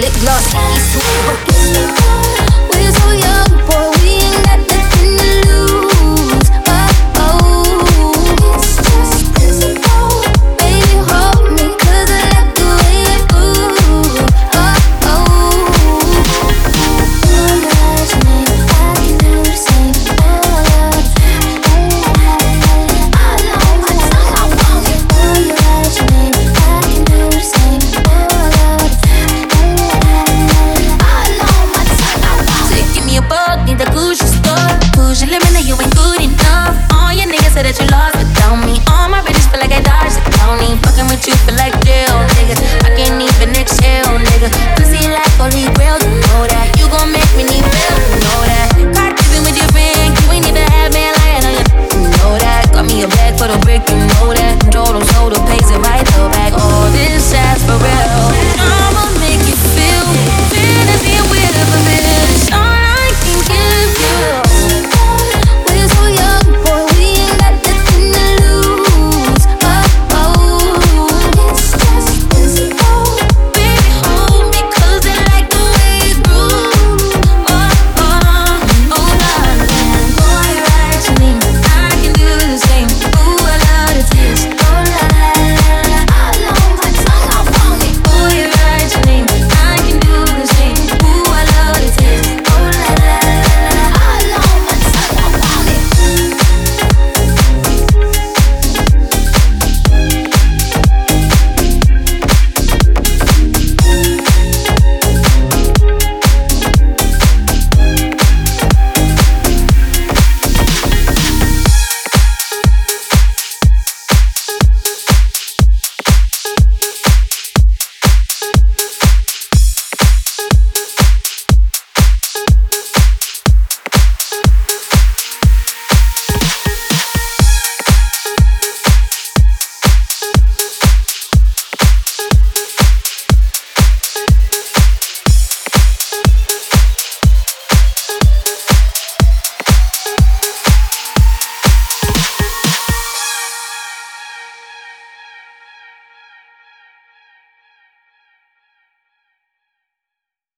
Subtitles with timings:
[0.00, 1.49] lip gloss,
[37.60, 37.89] 사라질